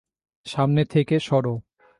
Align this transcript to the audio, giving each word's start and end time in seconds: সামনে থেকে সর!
সামনে 0.45 0.83
থেকে 0.85 1.15
সর! 1.19 1.45